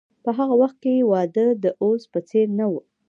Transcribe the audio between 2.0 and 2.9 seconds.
په څیر نه و.